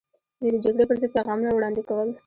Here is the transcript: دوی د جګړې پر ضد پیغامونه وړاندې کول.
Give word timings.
دوی 0.39 0.49
د 0.53 0.57
جګړې 0.65 0.85
پر 0.89 0.97
ضد 1.01 1.11
پیغامونه 1.15 1.51
وړاندې 1.53 1.81
کول. 1.89 2.09